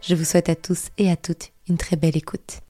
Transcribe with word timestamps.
Je 0.00 0.14
vous 0.14 0.24
souhaite 0.24 0.48
à 0.48 0.56
tous 0.56 0.88
et 0.98 1.10
à 1.10 1.16
toutes 1.16 1.52
une 1.68 1.76
très 1.76 1.96
belle 1.96 2.16
écoute. 2.16 2.60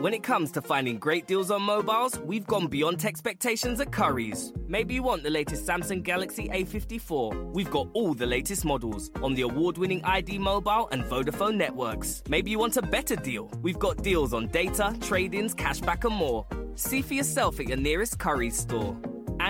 When 0.00 0.12
it 0.12 0.22
comes 0.22 0.50
to 0.52 0.60
finding 0.60 0.98
great 0.98 1.26
deals 1.26 1.50
on 1.50 1.62
mobiles, 1.62 2.18
we've 2.18 2.46
gone 2.46 2.66
beyond 2.66 3.04
expectations 3.06 3.80
at 3.80 3.90
Curry's. 3.90 4.52
Maybe 4.68 4.94
you 4.94 5.02
want 5.02 5.22
the 5.22 5.30
latest 5.30 5.66
Samsung 5.66 6.02
Galaxy 6.02 6.48
A54. 6.50 7.54
We've 7.54 7.70
got 7.70 7.88
all 7.94 8.12
the 8.12 8.26
latest 8.26 8.66
models 8.66 9.10
on 9.22 9.34
the 9.34 9.42
award 9.42 9.78
winning 9.78 10.04
ID 10.04 10.38
Mobile 10.38 10.88
and 10.92 11.04
Vodafone 11.04 11.56
networks. 11.56 12.22
Maybe 12.28 12.50
you 12.50 12.58
want 12.58 12.76
a 12.76 12.82
better 12.82 13.16
deal. 13.16 13.50
We've 13.62 13.78
got 13.78 14.02
deals 14.02 14.34
on 14.34 14.48
data, 14.48 14.94
trade 15.00 15.32
ins, 15.32 15.54
cashback, 15.54 16.04
and 16.04 16.14
more. 16.14 16.44
See 16.74 17.00
for 17.00 17.14
yourself 17.14 17.58
at 17.58 17.68
your 17.68 17.78
nearest 17.78 18.18
Curry's 18.18 18.58
store. 18.58 18.94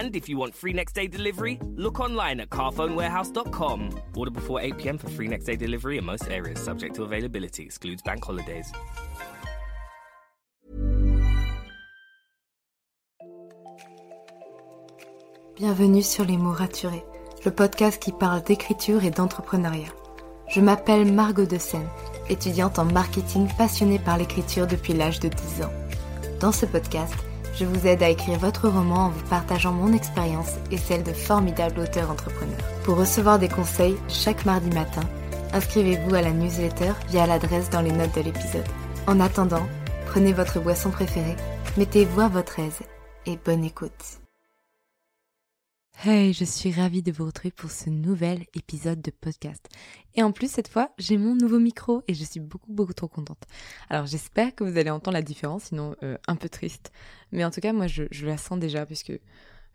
And 0.01 0.17
if 0.17 0.29
you 0.29 0.37
want 0.37 0.55
free 0.57 0.73
next 0.73 0.95
day 0.95 1.07
delivery, 1.07 1.61
look 1.77 2.01
online 2.01 2.41
at 2.41 2.51
carphonewarehouse.com. 2.51 3.91
Order 4.17 4.33
before 4.33 4.61
8 4.61 4.77
pm 4.77 4.99
for 4.99 5.09
free 5.09 5.29
next 5.29 5.45
day 5.45 5.57
delivery 5.57 5.99
in 5.99 6.05
most 6.05 6.29
areas, 6.29 6.61
subject 6.61 6.97
to 6.97 7.05
availability, 7.05 7.63
excludes 7.63 8.03
bank 8.03 8.25
holidays. 8.25 8.73
Bienvenue 15.57 16.03
sur 16.03 16.25
Les 16.25 16.37
mots 16.37 16.51
raturés, 16.51 17.05
le 17.45 17.53
podcast 17.53 18.03
qui 18.03 18.11
parle 18.11 18.43
d'écriture 18.43 19.05
et 19.05 19.13
d'entrepreneuriat. 19.13 19.93
Je 20.49 20.61
m'appelle 20.61 21.13
Margot 21.13 21.47
de 21.47 21.59
Seine, 21.59 21.89
étudiante 22.29 22.81
en 22.81 22.85
marketing 22.85 23.47
passionnée 23.57 24.01
par 24.01 24.19
l'écriture 24.19 24.67
depuis 24.67 24.95
l'âge 24.95 25.21
de 25.21 25.29
10 25.29 25.63
ans. 25.63 25.73
Dans 26.41 26.51
ce 26.51 26.67
podcast, 26.67 27.15
je 27.59 27.65
vous 27.65 27.87
aide 27.87 28.03
à 28.03 28.09
écrire 28.09 28.39
votre 28.39 28.69
roman 28.69 29.07
en 29.07 29.09
vous 29.11 29.25
partageant 29.29 29.73
mon 29.73 29.93
expérience 29.93 30.55
et 30.71 30.77
celle 30.77 31.03
de 31.03 31.13
formidables 31.13 31.81
auteurs 31.81 32.11
entrepreneurs. 32.11 32.57
Pour 32.85 32.97
recevoir 32.97 33.39
des 33.39 33.49
conseils 33.49 33.97
chaque 34.09 34.45
mardi 34.45 34.71
matin, 34.71 35.03
inscrivez-vous 35.53 36.15
à 36.15 36.23
la 36.23 36.33
newsletter 36.33 36.93
via 37.09 37.27
l'adresse 37.27 37.71
dans 37.71 37.83
les 37.83 37.93
notes 37.93 38.15
de 38.17 38.23
l'épisode. 38.23 38.67
En 39.07 39.21
attendant, 39.21 39.67
prenez 40.07 40.33
votre 40.33 40.61
boisson 40.61 40.91
préférée, 40.91 41.37
mettez-vous 41.77 42.21
à 42.21 42.29
votre 42.29 42.59
aise 42.59 42.81
et 43.27 43.39
bonne 43.45 43.65
écoute. 43.65 44.24
Hey, 46.03 46.35
je 46.35 46.45
suis 46.45 46.71
ravie 46.71 47.03
de 47.03 47.13
vous 47.13 47.25
retrouver 47.25 47.51
pour 47.51 47.71
ce 47.71 47.89
nouvel 47.89 48.45
épisode 48.55 49.01
de 49.01 49.11
podcast. 49.11 49.67
Et 50.15 50.23
en 50.23 50.33
plus, 50.33 50.51
cette 50.51 50.69
fois, 50.69 50.91
j'ai 50.99 51.17
mon 51.17 51.35
nouveau 51.35 51.59
micro 51.59 52.03
et 52.09 52.15
je 52.15 52.25
suis 52.25 52.41
beaucoup, 52.41 52.71
beaucoup 52.71 52.93
trop 52.93 53.09
contente. 53.09 53.43
Alors, 53.89 54.05
j'espère 54.05 54.55
que 54.55 54.65
vous 54.65 54.77
allez 54.77 54.91
entendre 54.91 55.15
la 55.15 55.23
différence, 55.23 55.65
sinon 55.65 55.97
euh, 56.03 56.19
un 56.29 56.37
peu 56.37 56.51
triste. 56.51 56.93
Mais 57.33 57.43
en 57.43 57.51
tout 57.51 57.63
cas, 57.63 57.73
moi, 57.73 57.87
je, 57.87 58.05
la 58.27 58.37
sens 58.37 58.59
déjà, 58.59 58.85
puisque, 58.85 59.19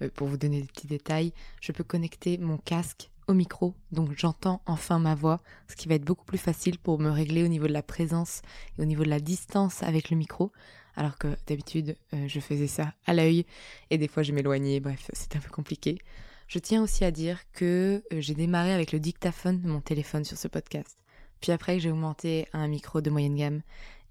euh, 0.03 0.09
pour 0.13 0.27
vous 0.27 0.37
donner 0.37 0.61
des 0.61 0.67
petits 0.67 0.87
détails, 0.87 1.33
je 1.61 1.71
peux 1.71 1.83
connecter 1.83 2.37
mon 2.37 2.57
casque 2.57 3.09
au 3.27 3.33
micro, 3.33 3.75
donc 3.91 4.09
j'entends 4.17 4.61
enfin 4.65 4.97
ma 4.97 5.13
voix, 5.13 5.39
ce 5.67 5.75
qui 5.75 5.87
va 5.87 5.95
être 5.95 6.03
beaucoup 6.03 6.25
plus 6.25 6.39
facile 6.39 6.79
pour 6.79 6.99
me 6.99 7.11
régler 7.11 7.43
au 7.43 7.47
niveau 7.47 7.67
de 7.67 7.73
la 7.73 7.83
présence 7.83 8.41
et 8.77 8.81
au 8.81 8.85
niveau 8.85 9.03
de 9.03 9.09
la 9.09 9.19
distance 9.19 9.83
avec 9.83 10.09
le 10.09 10.17
micro 10.17 10.51
alors 10.95 11.17
que 11.17 11.27
d'habitude 11.47 11.95
euh, 12.13 12.27
je 12.27 12.39
faisais 12.39 12.67
ça 12.67 12.93
à 13.05 13.13
l'œil 13.13 13.45
et 13.89 13.97
des 13.97 14.07
fois 14.07 14.23
je 14.23 14.31
m'éloignais, 14.31 14.79
bref, 14.79 15.09
c'est 15.13 15.35
un 15.35 15.39
peu 15.39 15.49
compliqué. 15.49 15.99
Je 16.47 16.59
tiens 16.59 16.81
aussi 16.81 17.05
à 17.05 17.11
dire 17.11 17.39
que 17.53 18.03
euh, 18.11 18.21
j'ai 18.21 18.33
démarré 18.33 18.73
avec 18.73 18.91
le 18.91 18.99
dictaphone 18.99 19.61
de 19.61 19.67
mon 19.67 19.81
téléphone 19.81 20.25
sur 20.25 20.37
ce 20.37 20.47
podcast, 20.47 20.97
puis 21.41 21.51
après 21.51 21.79
j'ai 21.79 21.91
augmenté 21.91 22.47
à 22.53 22.59
un 22.59 22.67
micro 22.67 23.01
de 23.01 23.09
moyenne 23.09 23.35
gamme, 23.35 23.61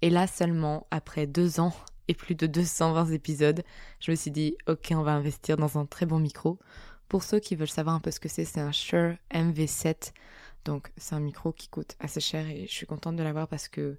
et 0.01 0.09
là 0.09 0.27
seulement 0.27 0.87
après 0.91 1.27
deux 1.27 1.59
ans 1.59 1.73
et 2.07 2.15
plus 2.15 2.35
de 2.35 2.47
220 2.47 3.11
épisodes, 3.11 3.63
je 3.99 4.11
me 4.11 4.15
suis 4.15 4.31
dit 4.31 4.55
ok 4.67 4.89
on 4.91 5.03
va 5.03 5.11
investir 5.11 5.57
dans 5.57 5.77
un 5.77 5.85
très 5.85 6.05
bon 6.05 6.19
micro. 6.19 6.59
Pour 7.07 7.23
ceux 7.23 7.39
qui 7.39 7.55
veulent 7.55 7.67
savoir 7.67 7.95
un 7.95 7.99
peu 7.99 8.11
ce 8.11 8.19
que 8.19 8.29
c'est, 8.29 8.45
c'est 8.45 8.59
un 8.59 8.71
Shure 8.71 9.15
MV7. 9.33 10.13
Donc 10.65 10.91
c'est 10.97 11.15
un 11.15 11.19
micro 11.19 11.51
qui 11.51 11.67
coûte 11.67 11.95
assez 11.99 12.19
cher 12.19 12.47
et 12.47 12.67
je 12.67 12.71
suis 12.71 12.85
contente 12.85 13.15
de 13.15 13.23
l'avoir 13.23 13.47
parce 13.47 13.67
que 13.67 13.97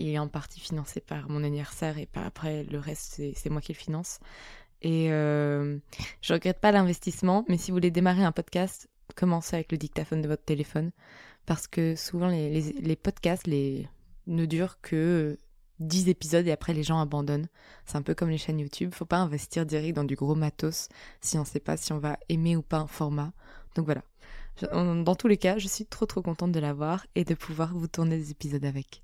il 0.00 0.08
est 0.14 0.18
en 0.18 0.28
partie 0.28 0.60
financé 0.60 1.00
par 1.00 1.28
mon 1.28 1.44
anniversaire 1.44 1.98
et 1.98 2.06
pas 2.06 2.24
après 2.24 2.64
le 2.64 2.78
reste 2.78 3.20
c'est 3.34 3.50
moi 3.50 3.60
qui 3.60 3.72
le 3.72 3.78
finance. 3.78 4.20
Et 4.82 5.10
euh, 5.10 5.78
je 6.20 6.32
regrette 6.32 6.60
pas 6.60 6.72
l'investissement, 6.72 7.44
mais 7.48 7.56
si 7.56 7.70
vous 7.70 7.76
voulez 7.76 7.90
démarrer 7.90 8.22
un 8.22 8.32
podcast, 8.32 8.88
commencez 9.16 9.56
avec 9.56 9.72
le 9.72 9.78
dictaphone 9.78 10.22
de 10.22 10.28
votre 10.28 10.44
téléphone 10.44 10.92
parce 11.46 11.66
que 11.66 11.96
souvent 11.96 12.28
les, 12.28 12.60
les, 12.60 12.96
podcasts 12.96 13.46
les, 13.46 13.88
ne 14.26 14.44
durent 14.44 14.80
que 14.80 15.38
10 15.80 16.08
épisodes 16.08 16.46
et 16.46 16.52
après 16.52 16.74
les 16.74 16.82
gens 16.82 17.00
abandonnent. 17.00 17.48
C'est 17.86 17.96
un 17.96 18.02
peu 18.02 18.14
comme 18.14 18.30
les 18.30 18.38
chaînes 18.38 18.60
YouTube, 18.60 18.92
faut 18.92 19.04
pas 19.04 19.16
investir 19.16 19.66
direct 19.66 19.96
dans 19.96 20.04
du 20.04 20.14
gros 20.14 20.34
matos 20.34 20.88
si 21.20 21.38
on 21.38 21.44
sait 21.44 21.60
pas 21.60 21.76
si 21.76 21.92
on 21.92 21.98
va 21.98 22.18
aimer 22.28 22.54
ou 22.56 22.62
pas 22.62 22.78
un 22.78 22.86
format. 22.86 23.32
Donc 23.74 23.86
voilà. 23.86 24.02
Dans 24.72 25.14
tous 25.14 25.28
les 25.28 25.36
cas, 25.36 25.58
je 25.58 25.68
suis 25.68 25.86
trop 25.86 26.04
trop 26.04 26.20
contente 26.20 26.52
de 26.52 26.60
l'avoir 26.60 27.06
et 27.14 27.24
de 27.24 27.34
pouvoir 27.34 27.72
vous 27.74 27.86
tourner 27.86 28.18
des 28.18 28.30
épisodes 28.32 28.64
avec. 28.64 29.02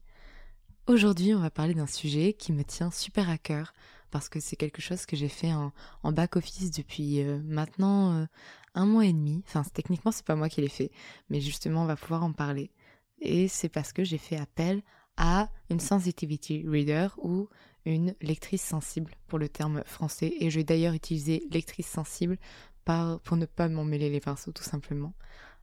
Aujourd'hui, 0.87 1.34
on 1.34 1.41
va 1.41 1.49
parler 1.49 1.72
d'un 1.72 1.87
sujet 1.87 2.34
qui 2.34 2.53
me 2.53 2.62
tient 2.62 2.91
super 2.91 3.31
à 3.31 3.39
cœur 3.39 3.72
parce 4.11 4.28
que 4.28 4.39
c'est 4.39 4.56
quelque 4.56 4.83
chose 4.83 5.06
que 5.06 5.17
j'ai 5.17 5.31
fait 5.31 5.50
en, 5.55 5.72
back-office 6.12 6.71
depuis 6.72 7.22
euh, 7.22 7.41
maintenant 7.43 8.12
euh, 8.12 8.27
un 8.75 8.84
mois 8.84 9.06
et 9.06 9.12
demi. 9.15 9.43
Enfin, 9.47 9.65
techniquement, 9.72 10.12
c'est 10.12 10.27
pas 10.27 10.37
moi 10.37 10.50
qui 10.50 10.61
l'ai 10.61 10.69
fait, 10.69 10.91
mais 11.31 11.41
justement, 11.41 11.84
on 11.84 11.87
va 11.87 11.97
pouvoir 11.97 12.22
en 12.22 12.33
parler. 12.33 12.71
Et 13.19 13.49
c'est 13.49 13.71
parce 13.71 13.95
que 13.95 14.05
j'ai 14.05 14.19
fait 14.19 14.37
appel 14.37 14.83
à 15.17 15.49
une 15.71 15.81
sensitivity 15.81 16.67
reader 16.69 17.09
ou 17.16 17.49
une 17.87 18.15
lectrice 18.21 18.62
sensible 18.62 19.15
pour 19.27 19.39
le 19.39 19.49
terme 19.49 19.83
français. 19.87 20.34
Et 20.39 20.51
je 20.51 20.59
vais 20.59 20.65
d'ailleurs 20.65 20.93
utiliser 20.93 21.45
lectrice 21.51 21.89
sensible 21.89 22.37
pour 22.84 23.39
ne 23.39 23.47
pas 23.47 23.71
m'en 23.71 23.84
mêler 23.84 24.11
les 24.11 24.21
pinceaux 24.21 24.53
tout 24.53 24.62
simplement. 24.62 25.15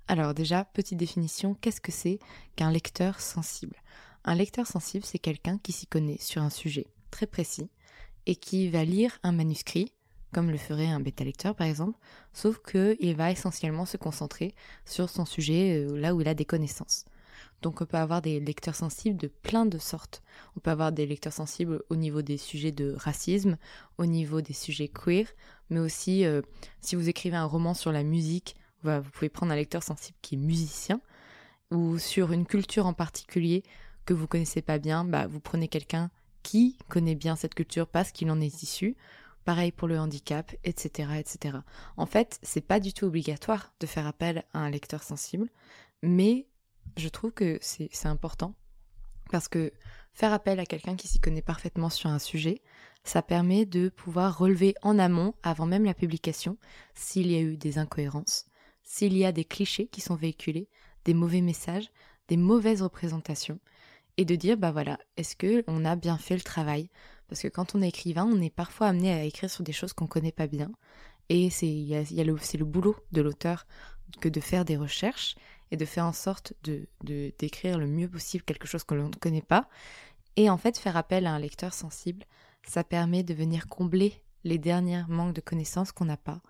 Alors 0.08 0.34
déjà, 0.34 0.66
petite 0.66 0.98
définition, 0.98 1.54
qu'est-ce 1.54 1.80
que 1.80 1.92
c'est 1.92 2.18
qu'un 2.56 2.72
lecteur 2.72 3.20
sensible? 3.20 3.76
Un 4.24 4.36
lecteur 4.36 4.68
sensible, 4.68 5.06
c'est 5.06 5.20
quelqu'un 5.20 5.58
qui 5.58 5.72
s'y 5.72 5.88
connaît 5.88 6.20
sur 6.20 6.42
un 6.42 6.50
sujet 6.50 6.88
très 7.10 7.28
précis 7.28 7.70
et 8.26 8.36
qui 8.36 8.70
va 8.70 8.84
lire 8.84 9.18
un 9.24 9.32
manuscrit, 9.32 9.94
comme 10.34 10.52
le 10.52 10.58
ferait 10.58 10.88
un 10.88 11.00
bêta-lecteur 11.00 11.56
par 11.56 11.68
exemple, 11.68 11.98
sauf 12.34 12.60
qu'il 12.62 13.16
va 13.16 13.32
essentiellement 13.32 13.86
se 13.86 13.98
concentrer 13.98 14.54
sur 14.86 15.10
son 15.10 15.26
sujet 15.26 15.86
euh, 15.86 15.98
là 15.98 16.16
où 16.16 16.22
il 16.22 16.28
a 16.28 16.34
des 16.34 16.46
connaissances. 16.46 17.06
Donc 17.62 17.82
on 17.82 17.86
peut 17.86 17.98
avoir 17.98 18.22
des 18.22 18.40
lecteurs 18.40 18.76
sensibles 18.76 19.18
de 19.18 19.28
plein 19.28 19.66
de 19.66 19.78
sortes. 19.78 20.24
On 20.56 20.60
peut 20.60 20.72
avoir 20.72 20.92
des 20.92 21.06
lecteurs 21.06 21.34
sensibles 21.34 21.84
au 21.90 21.96
niveau 21.96 22.22
des 22.22 22.38
sujets 22.38 22.72
de 22.72 22.96
racisme, 22.98 23.58
au 23.98 24.06
niveau 24.06 24.42
des 24.42 24.54
sujets 24.54 24.88
queer, 24.88 25.28
mais 25.70 25.80
aussi 25.80 26.26
euh, 26.26 26.42
si 26.82 26.96
vous 26.96 27.10
écrivez 27.10 27.38
un 27.38 27.46
roman 27.46 27.74
sur 27.74 27.92
la 27.92 28.04
musique, 28.04 28.56
vous 28.84 29.12
pouvez 29.14 29.30
prendre 29.30 29.52
un 29.52 29.56
lecteur 29.56 29.84
sensible 29.84 30.18
qui 30.22 30.36
est 30.36 30.40
musicien, 30.40 31.02
ou 31.70 32.00
sur 32.00 32.32
une 32.32 32.46
culture 32.46 32.88
en 32.88 32.94
particulier, 32.94 33.64
que 34.06 34.14
vous 34.14 34.28
connaissez 34.28 34.62
pas 34.62 34.80
bien, 34.80 35.04
bah, 35.04 35.28
vous 35.28 35.40
prenez 35.40 35.68
quelqu'un 35.68 36.10
qui 36.44 36.78
connaît 36.90 37.16
bien 37.16 37.36
cette 37.36 37.56
culture 37.56 37.88
parce 37.88 38.12
qu'il 38.12 38.32
en 38.32 38.42
est 38.42 38.64
issu. 38.64 38.96
Pareil 39.46 39.72
pour 39.72 39.88
le 39.88 40.00
handicap, 40.00 40.54
etc., 40.64 41.14
etc. 41.18 41.58
En 41.98 42.06
fait, 42.06 42.40
c'est 42.44 42.62
pas 42.62 42.80
du 42.80 42.94
tout 42.94 43.06
obligatoire 43.06 43.74
de 43.80 43.88
faire 43.88 44.06
appel 44.06 44.44
à 44.54 44.60
un 44.60 44.70
lecteur 44.70 45.02
sensible, 45.02 45.50
mais 46.04 46.48
je 46.98 47.10
trouve 47.10 47.32
que 47.32 47.58
c'est 47.62 48.06
important 48.06 48.54
parce 49.32 49.48
que 49.48 49.72
faire 50.14 50.34
appel 50.34 50.60
à 50.60 50.66
quelqu'un 50.66 50.96
qui 50.96 51.08
s'y 51.08 51.20
connaît 51.20 51.42
parfaitement 51.42 51.90
sur 51.90 52.10
un 52.10 52.20
sujet, 52.20 52.62
ça 53.04 53.22
permet 53.22 53.66
de 53.66 53.90
pouvoir 53.90 54.38
relever 54.38 54.76
en 54.84 55.00
amont, 55.00 55.34
avant 55.42 55.66
même 55.66 55.86
la 55.86 55.94
publication, 55.94 56.58
s'il 56.94 57.32
y 57.32 57.36
a 57.36 57.42
eu 57.42 57.58
des 57.58 57.78
incohérences, 57.78 58.46
s'il 58.84 59.18
y 59.18 59.26
a 59.26 59.32
des 59.32 59.46
clichés 59.46 59.88
qui 59.88 60.02
sont 60.02 60.16
véhiculés, 60.16 60.70
des 61.06 61.14
mauvais 61.14 61.42
messages, 61.42 61.90
des 62.28 62.38
mauvaises 62.38 62.82
représentations, 62.82 63.60
et 64.18 64.26
de 64.26 64.36
dire 64.36 64.58
bah 64.58 64.72
voilà, 64.72 65.00
est-ce 65.18 65.36
que 65.36 65.64
on 65.68 65.86
a 65.86 65.96
bien 65.96 66.18
fait 66.18 66.36
le 66.36 66.42
travail? 66.42 66.90
Parce 67.28 67.42
que 67.42 67.48
quand 67.48 67.76
on 67.76 67.82
est 67.82 67.90
écrivain, 67.90 68.26
on 68.26 68.42
est 68.42 68.54
parfois 68.54 68.88
amené 68.88 69.12
à 69.14 69.24
écrire 69.24 69.50
sur 69.50 69.64
des 69.64 69.72
choses 69.72 69.94
qu'on 69.94 70.08
connaît 70.08 70.32
pas 70.32 70.48
bien, 70.48 70.72
et 71.30 71.50
c'est 71.50 71.68
y 71.68 71.94
y 71.94 72.22
a 72.22 72.24
le, 72.24 72.36
le 72.36 72.66
boulot 72.66 72.96
de 73.12 73.22
l'auteur 73.22 73.66
que 74.20 74.30
de 74.30 74.40
faire 74.42 74.66
des 74.66 74.78
recherches 74.78 75.36
et 75.72 75.78
de 75.78 75.86
faire 75.86 76.06
en 76.06 76.14
sorte 76.14 76.54
de, 76.64 76.88
de 77.04 77.34
d'écrire 77.40 77.78
le 77.78 77.88
mieux 77.88 78.10
possible 78.10 78.44
quelque 78.44 78.68
chose 78.68 78.84
que 78.84 78.96
l'on 78.96 79.08
ne 79.10 79.16
connaît 79.16 79.42
pas. 79.42 79.70
Et 80.36 80.50
en 80.50 80.58
fait, 80.58 80.78
faire 80.78 80.98
appel 80.98 81.26
à 81.26 81.34
un 81.34 81.40
lecteur 81.40 81.74
sensible, 81.74 82.26
ça 82.64 82.84
permet 82.84 83.24
de 83.24 83.34
venir 83.34 83.68
combler 83.68 84.22
les 84.44 84.58
derniers 84.58 85.04
manques 85.08 85.36
de 85.36 85.42
connaissances 85.42 85.92
qu'on 85.92 86.06
n'a 86.06 86.18
pas 86.18 86.42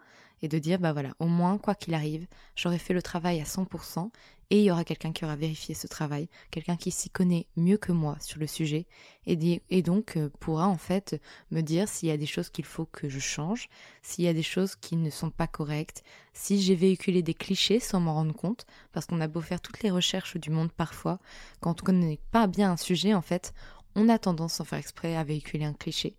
et 0.41 0.47
de 0.47 0.59
dire 0.59 0.79
bah 0.79 0.93
voilà, 0.93 1.13
au 1.19 1.27
moins 1.27 1.57
quoi 1.57 1.75
qu'il 1.75 1.93
arrive, 1.93 2.27
j'aurai 2.55 2.77
fait 2.77 2.93
le 2.93 3.01
travail 3.01 3.39
à 3.39 3.43
100% 3.43 4.09
et 4.49 4.59
il 4.59 4.63
y 4.63 4.71
aura 4.71 4.83
quelqu'un 4.83 5.13
qui 5.13 5.23
aura 5.23 5.38
vérifié 5.38 5.73
ce 5.73 5.88
travail, 5.88 6.27
quelqu'un 6.51 6.75
qui 6.75 6.91
s'y 6.91 7.09
connaît 7.09 7.47
mieux 7.55 7.77
que 7.77 7.93
moi 7.93 8.17
sur 8.19 8.38
le 8.39 8.47
sujet 8.47 8.85
et, 9.25 9.81
donc 9.81 10.17
euh, 10.17 10.29
pourra 10.39 10.67
en 10.67 10.77
fait 10.77 11.21
me 11.51 11.61
dire 11.61 11.88
s'il 11.88 12.09
y 12.09 12.11
a 12.11 12.17
des 12.17 12.25
choses 12.25 12.49
qu'il 12.49 12.65
faut 12.65 12.85
que 12.85 13.07
je 13.07 13.19
change, 13.19 13.69
s'il 14.01 14.25
y 14.25 14.27
a 14.27 14.33
des 14.33 14.43
choses 14.43 14.75
qui 14.75 14.97
ne 14.97 15.09
sont 15.09 15.29
pas 15.29 15.47
correctes, 15.47 16.03
si 16.33 16.61
j'ai 16.61 16.75
véhiculé 16.75 17.21
des 17.21 17.33
clichés 17.33 17.79
sans 17.79 18.01
m'en 18.01 18.13
rendre 18.13 18.35
compte, 18.35 18.65
parce 18.91 19.05
qu'on 19.05 19.21
a 19.21 19.27
beau 19.27 19.41
faire 19.41 19.61
toutes 19.61 19.83
les 19.83 19.91
recherches 19.91 20.35
du 20.35 20.49
monde 20.49 20.71
parfois, 20.71 21.19
quand 21.61 21.81
on 21.81 21.85
connaît 21.85 22.19
pas 22.31 22.47
bien 22.47 22.71
un 22.73 22.77
sujet 22.77 23.13
en 23.13 23.21
fait, 23.21 23.53
on 23.95 24.09
a 24.09 24.19
tendance 24.19 24.55
sans 24.55 24.65
faire 24.65 24.79
exprès 24.79 25.15
à 25.15 25.23
véhiculer 25.23 25.65
un 25.65 25.73
cliché. 25.73 26.17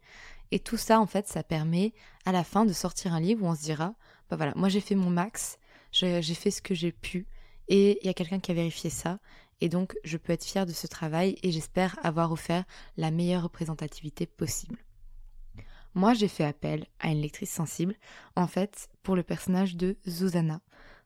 Et 0.52 0.58
tout 0.58 0.76
ça, 0.76 1.00
en 1.00 1.06
fait, 1.06 1.28
ça 1.28 1.42
permet 1.42 1.94
à 2.26 2.32
la 2.32 2.44
fin 2.44 2.66
de 2.66 2.75
sortir 2.75 3.14
un 3.14 3.20
livre 3.20 3.44
où 3.44 3.48
on 3.48 3.54
se 3.54 3.62
dira, 3.62 3.94
bah 4.37 4.52
moi 4.56 4.69
j'ai 4.69 4.81
fait 4.81 4.94
mon 4.94 5.11
max, 5.11 5.58
j'ai 5.90 6.23
fait 6.23 6.50
ce 6.50 6.62
que 6.62 6.75
j'ai 6.75 6.93
pu, 6.93 7.26
et 7.69 7.99
il 8.02 8.06
y 8.06 8.11
a 8.11 8.14
quelqu'un 8.14 8.40
qui 8.40 8.50
a 8.50 8.55
vérifié 8.55 8.90
ça, 8.90 9.19
et 9.61 9.69
donc 9.69 9.96
je 10.05 10.17
peux 10.17 10.32
être 10.32 10.44
fière 10.44 10.67
de 10.67 10.73
ce 10.73 10.87
travail, 10.87 11.37
et 11.43 11.52
j'espère 11.52 11.99
avoir 12.02 12.32
offert 12.32 12.64
la 12.96 13.11
meilleure 13.11 13.44
représentativité 13.44 14.26
possible. 14.26 14.79
Moi, 15.94 16.14
j'ai 16.14 16.29
fait 16.29 16.44
appel 16.44 16.87
à 17.00 17.08
une 17.08 17.20
lectrice 17.20 17.50
sensible, 17.50 17.94
en 18.34 18.46
fait, 18.46 18.88
pour 19.02 19.14
le 19.14 19.23
personnage 19.23 19.76
de 19.76 19.96
Zuzana. 20.08 20.62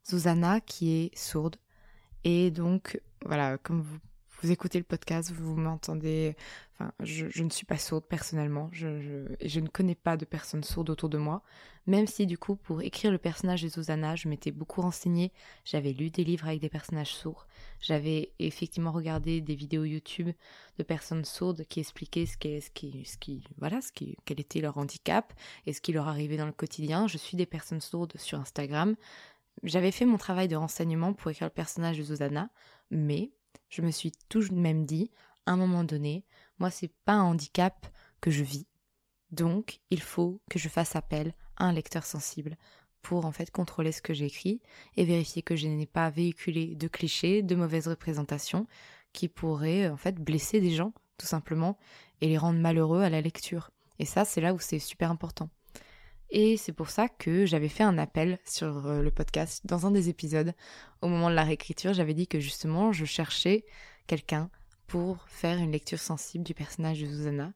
Zuzana 0.09 0.61
qui 0.61 0.93
est 0.93 1.19
sourde, 1.19 1.57
et 2.23 2.53
donc, 2.53 3.01
voilà, 3.25 3.59
comme 3.59 3.81
vous 3.81 3.99
vous 4.47 4.53
écoutez 4.53 4.79
le 4.79 4.85
podcast, 4.85 5.33
vous 5.33 5.57
m'entendez. 5.57 6.37
Enfin, 6.75 6.93
je, 7.01 7.43
ne 7.43 7.51
suis 7.51 7.67
pas 7.67 7.79
sourde 7.79 8.05
personnellement. 8.05 8.69
Je, 8.71 9.01
je, 9.01 9.49
je, 9.49 9.59
ne 9.59 9.67
connais 9.67 9.97
pas 9.97 10.17
de 10.17 10.25
personnes 10.25 10.63
sourdes 10.63 10.89
autour 10.89 11.09
de 11.09 11.19
moi. 11.19 11.43
Même 11.89 12.07
si, 12.07 12.27
du 12.27 12.39
coup, 12.39 12.55
pour 12.55 12.81
écrire 12.81 13.11
le 13.11 13.19
personnage 13.19 13.63
de 13.63 13.69
Susanna, 13.69 14.15
je 14.15 14.29
m'étais 14.29 14.53
beaucoup 14.53 14.83
renseignée. 14.83 15.33
J'avais 15.65 15.93
lu 15.93 16.11
des 16.11 16.23
livres 16.23 16.47
avec 16.47 16.61
des 16.61 16.69
personnages 16.69 17.13
sourds. 17.13 17.49
J'avais 17.81 18.31
effectivement 18.39 18.93
regardé 18.93 19.41
des 19.41 19.57
vidéos 19.57 19.83
YouTube 19.83 20.31
de 20.79 20.83
personnes 20.85 21.25
sourdes 21.25 21.65
qui 21.65 21.81
expliquaient 21.81 22.27
ce 22.27 22.37
qui, 22.37 22.61
ce 22.61 22.71
qui, 22.71 23.05
ce 23.05 23.19
qui, 23.19 23.43
voilà, 23.59 23.81
ce 23.81 23.91
qui, 23.91 24.17
quel 24.27 24.39
était 24.39 24.61
leur 24.61 24.79
handicap 24.79 25.33
et 25.67 25.73
ce 25.73 25.81
qui 25.81 25.93
leur 25.93 26.07
arrivait 26.07 26.37
dans 26.37 26.47
le 26.47 26.53
quotidien. 26.53 27.09
Je 27.09 27.19
suis 27.19 27.37
des 27.37 27.47
personnes 27.47 27.81
sourdes 27.81 28.13
sur 28.17 28.39
Instagram. 28.39 28.95
J'avais 29.65 29.91
fait 29.91 30.05
mon 30.05 30.19
travail 30.19 30.47
de 30.47 30.55
renseignement 30.55 31.15
pour 31.15 31.33
écrire 31.33 31.49
le 31.49 31.53
personnage 31.53 31.99
de 31.99 32.05
Susanna, 32.05 32.49
mais 32.93 33.33
je 33.69 33.83
me 33.83 33.91
suis 33.91 34.13
tout 34.29 34.41
de 34.41 34.55
même 34.55 34.87
dit, 34.87 35.11
à 35.47 35.53
un 35.53 35.57
moment 35.57 35.85
donné, 35.85 36.25
moi 36.59 36.71
c'est 36.71 36.93
pas 37.05 37.15
un 37.15 37.23
handicap 37.23 37.87
que 38.21 38.31
je 38.31 38.43
vis. 38.43 38.67
Donc, 39.31 39.81
il 39.91 40.01
faut 40.01 40.41
que 40.51 40.59
je 40.59 40.69
fasse 40.69 40.97
appel 40.97 41.35
à 41.57 41.65
un 41.65 41.73
lecteur 41.73 42.05
sensible 42.05 42.57
pour 43.03 43.25
en 43.25 43.33
fait 43.33 43.51
contrôler 43.51 43.93
ce 43.93 44.03
que 44.03 44.15
j'écris 44.15 44.61
et 44.97 45.05
vérifier 45.05 45.43
que 45.43 45.57
je 45.57 45.67
n'ai 45.67 45.87
pas 45.87 46.11
véhiculé 46.11 46.75
de 46.75 46.89
clichés, 46.89 47.43
de 47.43 47.55
mauvaises 47.55 47.89
représentations 47.89 48.67
qui 49.13 49.29
pourraient 49.29 49.89
en 49.89 49.97
fait 49.97 50.17
blesser 50.17 50.61
des 50.61 50.73
gens 50.73 50.93
tout 51.19 51.27
simplement 51.27 51.79
et 52.21 52.29
les 52.29 52.39
rendre 52.39 52.59
malheureux 52.59 53.03
à 53.03 53.11
la 53.11 53.21
lecture. 53.21 53.71
Et 53.99 54.05
ça, 54.05 54.25
c'est 54.25 54.41
là 54.41 54.55
où 54.55 54.59
c'est 54.59 54.79
super 54.79 55.11
important. 55.11 55.49
Et 56.31 56.57
c'est 56.57 56.73
pour 56.73 56.91
ça 56.91 57.09
que 57.09 57.47
j'avais 57.47 57.69
fait 57.69 57.85
un 57.85 57.99
appel 57.99 58.39
sur 58.45 58.87
euh, 58.87 59.03
le 59.03 59.11
podcast 59.11 59.65
dans 59.65 59.87
un 59.87 59.91
des 59.91 60.09
épisodes. 60.09 60.55
Au 61.01 61.09
moment 61.09 61.31
de 61.31 61.35
la 61.35 61.45
réécriture, 61.45 61.93
j'avais 61.93 62.15
dit 62.15 62.27
que 62.27 62.41
justement, 62.41 62.93
je 62.93 63.05
cherchais 63.05 63.65
quelqu'un 64.07 64.51
pour 64.87 65.25
faire 65.29 65.59
une 65.59 65.73
lecture 65.73 65.99
sensible 65.99 66.45
du 66.45 66.55
personnage 66.55 67.01
de 67.01 67.07
Susanna. 67.07 67.53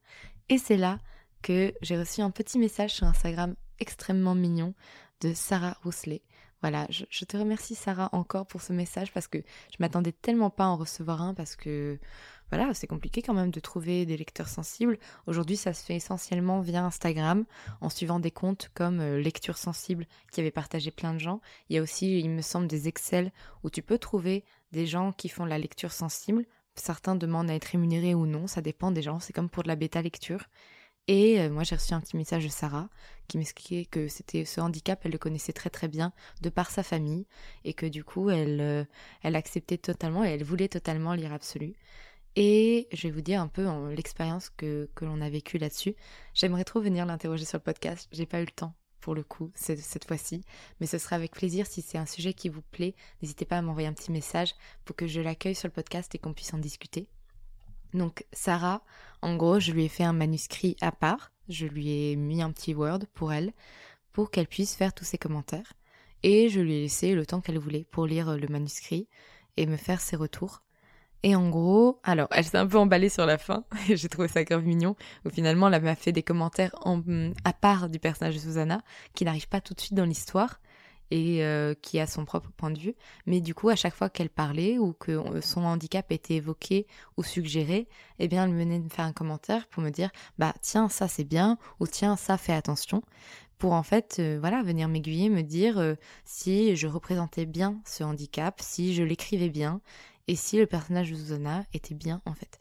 Et 0.48 0.58
c'est 0.58 0.76
là 0.76 0.98
que 1.42 1.72
j'ai 1.82 1.98
reçu 1.98 2.20
un 2.20 2.30
petit 2.30 2.58
message 2.58 2.94
sur 2.94 3.06
Instagram 3.06 3.54
extrêmement 3.78 4.34
mignon 4.34 4.74
de 5.20 5.32
Sarah 5.32 5.76
Rousselet. 5.82 6.22
Voilà, 6.60 6.86
je, 6.90 7.04
je, 7.08 7.24
te 7.24 7.38
remercie 7.38 7.74
Sarah 7.74 8.10
encore 8.12 8.46
pour 8.46 8.60
ce 8.60 8.74
message 8.74 9.12
parce 9.12 9.28
que 9.28 9.38
je 9.38 9.76
m'attendais 9.78 10.12
tellement 10.12 10.50
pas 10.50 10.64
à 10.64 10.68
en 10.68 10.76
recevoir 10.76 11.22
un 11.22 11.32
parce 11.32 11.56
que 11.56 11.98
voilà, 12.50 12.74
c'est 12.74 12.86
compliqué 12.86 13.22
quand 13.22 13.34
même 13.34 13.50
de 13.50 13.60
trouver 13.60 14.04
des 14.04 14.16
lecteurs 14.16 14.48
sensibles. 14.48 14.98
Aujourd'hui, 15.26 15.56
ça 15.56 15.72
se 15.72 15.84
fait 15.84 15.94
essentiellement 15.94 16.60
via 16.60 16.84
Instagram, 16.84 17.44
en 17.80 17.88
suivant 17.88 18.20
des 18.20 18.32
comptes 18.32 18.70
comme 18.74 19.00
euh, 19.00 19.20
Lecture 19.20 19.56
Sensible 19.56 20.06
qui 20.32 20.40
avait 20.40 20.50
partagé 20.50 20.90
plein 20.90 21.14
de 21.14 21.20
gens. 21.20 21.40
Il 21.68 21.76
y 21.76 21.78
a 21.78 21.82
aussi, 21.82 22.18
il 22.18 22.30
me 22.30 22.42
semble, 22.42 22.66
des 22.66 22.88
Excel 22.88 23.32
où 23.62 23.70
tu 23.70 23.82
peux 23.82 23.98
trouver 23.98 24.44
des 24.72 24.86
gens 24.86 25.12
qui 25.12 25.28
font 25.28 25.44
la 25.44 25.58
lecture 25.58 25.92
sensible. 25.92 26.44
Certains 26.74 27.14
demandent 27.14 27.50
à 27.50 27.54
être 27.54 27.66
rémunérés 27.66 28.14
ou 28.14 28.26
non, 28.26 28.46
ça 28.46 28.62
dépend 28.62 28.90
des 28.90 29.02
gens, 29.02 29.20
c'est 29.20 29.32
comme 29.32 29.48
pour 29.48 29.62
de 29.62 29.68
la 29.68 29.76
bêta 29.76 30.02
lecture. 30.02 30.46
Et 31.08 31.40
euh, 31.40 31.50
moi, 31.50 31.64
j'ai 31.64 31.74
reçu 31.74 31.94
un 31.94 32.00
petit 32.00 32.16
message 32.16 32.44
de 32.44 32.48
Sarah 32.48 32.88
qui 33.26 33.38
m'expliquait 33.38 33.84
que 33.84 34.08
c'était 34.08 34.44
ce 34.44 34.60
handicap, 34.60 35.00
elle 35.04 35.12
le 35.12 35.18
connaissait 35.18 35.52
très 35.52 35.70
très 35.70 35.88
bien 35.88 36.12
de 36.40 36.50
par 36.50 36.70
sa 36.70 36.82
famille 36.82 37.26
et 37.64 37.74
que 37.74 37.86
du 37.86 38.04
coup, 38.04 38.30
elle, 38.30 38.60
euh, 38.60 38.84
elle 39.22 39.36
acceptait 39.36 39.78
totalement 39.78 40.24
et 40.24 40.28
elle 40.28 40.44
voulait 40.44 40.68
totalement 40.68 41.14
lire 41.14 41.32
absolu. 41.32 41.74
Et 42.36 42.88
je 42.92 43.08
vais 43.08 43.10
vous 43.12 43.20
dire 43.20 43.40
un 43.40 43.48
peu 43.48 43.66
l'expérience 43.92 44.50
que, 44.50 44.88
que 44.94 45.04
l'on 45.04 45.20
a 45.20 45.28
vécue 45.28 45.58
là-dessus. 45.58 45.96
J'aimerais 46.34 46.64
trop 46.64 46.80
venir 46.80 47.04
l'interroger 47.06 47.44
sur 47.44 47.58
le 47.58 47.64
podcast. 47.64 48.08
J'ai 48.12 48.26
pas 48.26 48.40
eu 48.40 48.44
le 48.44 48.50
temps 48.50 48.74
pour 49.00 49.14
le 49.14 49.22
coup 49.22 49.50
cette 49.54 50.04
fois-ci, 50.06 50.44
mais 50.78 50.86
ce 50.86 50.98
sera 50.98 51.16
avec 51.16 51.32
plaisir 51.32 51.66
si 51.66 51.82
c'est 51.82 51.98
un 51.98 52.06
sujet 52.06 52.34
qui 52.34 52.48
vous 52.48 52.62
plaît. 52.62 52.94
N'hésitez 53.22 53.44
pas 53.44 53.58
à 53.58 53.62
m'envoyer 53.62 53.88
un 53.88 53.92
petit 53.92 54.12
message 54.12 54.54
pour 54.84 54.94
que 54.94 55.06
je 55.06 55.20
l'accueille 55.20 55.54
sur 55.54 55.68
le 55.68 55.72
podcast 55.72 56.14
et 56.14 56.18
qu'on 56.18 56.34
puisse 56.34 56.54
en 56.54 56.58
discuter. 56.58 57.08
Donc 57.94 58.24
Sarah, 58.32 58.84
en 59.22 59.36
gros, 59.36 59.58
je 59.58 59.72
lui 59.72 59.84
ai 59.84 59.88
fait 59.88 60.04
un 60.04 60.12
manuscrit 60.12 60.76
à 60.80 60.92
part. 60.92 61.32
Je 61.48 61.66
lui 61.66 61.90
ai 61.90 62.16
mis 62.16 62.42
un 62.42 62.52
petit 62.52 62.74
Word 62.74 63.00
pour 63.14 63.32
elle, 63.32 63.52
pour 64.12 64.30
qu'elle 64.30 64.46
puisse 64.46 64.76
faire 64.76 64.94
tous 64.94 65.04
ses 65.04 65.18
commentaires. 65.18 65.72
Et 66.22 66.48
je 66.48 66.60
lui 66.60 66.74
ai 66.74 66.82
laissé 66.82 67.14
le 67.14 67.26
temps 67.26 67.40
qu'elle 67.40 67.58
voulait 67.58 67.86
pour 67.90 68.06
lire 68.06 68.36
le 68.36 68.46
manuscrit 68.46 69.08
et 69.56 69.66
me 69.66 69.76
faire 69.76 70.00
ses 70.00 70.16
retours. 70.16 70.62
Et 71.22 71.36
en 71.36 71.50
gros, 71.50 72.00
alors, 72.02 72.28
elle 72.30 72.44
s'est 72.44 72.56
un 72.56 72.66
peu 72.66 72.78
emballée 72.78 73.10
sur 73.10 73.26
la 73.26 73.36
fin, 73.36 73.64
et 73.88 73.96
j'ai 73.96 74.08
trouvé 74.08 74.28
ça 74.28 74.42
grave 74.44 74.64
mignon, 74.64 74.96
où 75.24 75.30
finalement, 75.30 75.68
elle 75.68 75.82
m'a 75.82 75.94
fait 75.94 76.12
des 76.12 76.22
commentaires 76.22 76.74
en, 76.82 77.02
à 77.44 77.52
part 77.52 77.88
du 77.88 77.98
personnage 77.98 78.34
de 78.34 78.40
Susanna, 78.40 78.82
qui 79.14 79.24
n'arrive 79.24 79.48
pas 79.48 79.60
tout 79.60 79.74
de 79.74 79.80
suite 79.80 79.94
dans 79.94 80.06
l'histoire, 80.06 80.60
et 81.10 81.44
euh, 81.44 81.74
qui 81.82 81.98
a 81.98 82.06
son 82.06 82.24
propre 82.24 82.50
point 82.56 82.70
de 82.70 82.78
vue. 82.78 82.94
Mais 83.26 83.40
du 83.40 83.54
coup, 83.54 83.68
à 83.68 83.76
chaque 83.76 83.94
fois 83.94 84.08
qu'elle 84.08 84.30
parlait, 84.30 84.78
ou 84.78 84.92
que 84.92 85.40
son 85.40 85.64
handicap 85.64 86.10
était 86.12 86.34
évoqué 86.34 86.86
ou 87.16 87.22
suggéré, 87.22 87.88
eh 88.18 88.28
bien, 88.28 88.44
elle 88.44 88.54
venait 88.54 88.78
me 88.78 88.88
faire 88.88 89.04
un 89.04 89.12
commentaire 89.12 89.66
pour 89.68 89.82
me 89.82 89.90
dire, 89.90 90.10
bah, 90.38 90.54
tiens, 90.62 90.88
ça 90.88 91.08
c'est 91.08 91.24
bien, 91.24 91.58
ou 91.80 91.86
tiens, 91.86 92.16
ça 92.16 92.38
fais 92.38 92.54
attention 92.54 93.02
pour 93.58 93.74
en 93.74 93.82
fait 93.82 94.16
euh, 94.20 94.38
voilà 94.40 94.62
venir 94.62 94.88
m'aiguiller 94.88 95.28
me 95.28 95.42
dire 95.42 95.78
euh, 95.78 95.94
si 96.24 96.74
je 96.76 96.86
représentais 96.86 97.44
bien 97.44 97.78
ce 97.84 98.02
handicap 98.02 98.58
si 98.62 98.94
je 98.94 99.02
l'écrivais 99.02 99.50
bien 99.50 99.82
et 100.30 100.36
si 100.36 100.58
le 100.58 100.66
personnage 100.66 101.10
de 101.10 101.16
Susanna 101.16 101.64
était 101.74 101.96
bien 101.96 102.22
en 102.24 102.34
fait. 102.34 102.60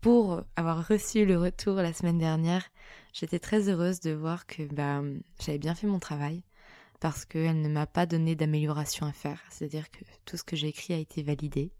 Pour 0.00 0.44
avoir 0.54 0.86
reçu 0.86 1.26
le 1.26 1.36
retour 1.36 1.74
la 1.74 1.92
semaine 1.92 2.18
dernière, 2.18 2.70
j'étais 3.12 3.40
très 3.40 3.68
heureuse 3.68 3.98
de 3.98 4.12
voir 4.12 4.46
que 4.46 4.62
bah, 4.72 5.02
j'avais 5.40 5.58
bien 5.58 5.74
fait 5.74 5.88
mon 5.88 5.98
travail 5.98 6.44
parce 7.00 7.24
qu'elle 7.24 7.62
ne 7.62 7.68
m'a 7.68 7.88
pas 7.88 8.06
donné 8.06 8.36
d'amélioration 8.36 9.06
à 9.06 9.12
faire. 9.12 9.42
C'est-à-dire 9.50 9.90
que 9.90 10.04
tout 10.24 10.36
ce 10.36 10.44
que 10.44 10.54
j'ai 10.54 10.68
écrit 10.68 10.94
a 10.94 10.98
été 10.98 11.24
validé. 11.24 11.72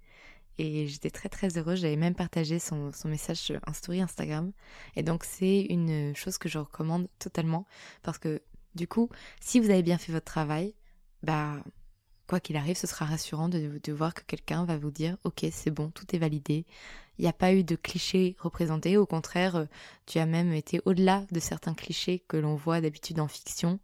Et 0.58 0.88
j'étais 0.88 1.10
très 1.10 1.28
très 1.28 1.56
heureuse, 1.56 1.78
j'avais 1.78 1.94
même 1.94 2.16
partagé 2.16 2.58
son, 2.58 2.90
son 2.90 3.06
message 3.06 3.52
un 3.64 3.72
story 3.72 4.00
Instagram. 4.00 4.50
Et 4.96 5.04
donc 5.04 5.22
c'est 5.22 5.60
une 5.70 6.12
chose 6.16 6.38
que 6.38 6.48
je 6.48 6.58
recommande 6.58 7.06
totalement 7.20 7.66
parce 8.02 8.18
que 8.18 8.42
du 8.74 8.88
coup, 8.88 9.08
si 9.40 9.60
vous 9.60 9.70
avez 9.70 9.84
bien 9.84 9.96
fait 9.96 10.10
votre 10.10 10.24
travail, 10.24 10.74
bah 11.22 11.62
quoi 12.30 12.38
qu'il 12.38 12.56
arrive, 12.56 12.76
ce 12.76 12.86
sera 12.86 13.06
rassurant 13.06 13.48
de, 13.48 13.92
voir 13.92 14.14
que 14.14 14.22
quelqu'un 14.22 14.64
va 14.64 14.78
vous 14.78 14.92
dire 14.92 15.16
ok 15.24 15.46
c'est 15.50 15.72
bon, 15.72 15.90
tout 15.90 16.14
est 16.14 16.18
validé. 16.18 16.64
Il 17.18 17.22
n'y 17.22 17.28
a 17.28 17.32
pas 17.32 17.52
eu 17.52 17.64
de 17.64 17.74
clichés 17.74 18.36
représentés, 18.38 18.96
au 18.96 19.04
contraire, 19.04 19.56
euh, 19.56 19.64
tu 20.06 20.20
as 20.20 20.26
même 20.26 20.52
été 20.52 20.80
au-delà 20.84 21.24
de 21.32 21.40
certains 21.40 21.74
clichés 21.74 22.22
que 22.28 22.36
l'on 22.36 22.54
voit 22.54 22.80
d'habitude 22.80 23.18
en 23.18 23.26
fiction, 23.26 23.80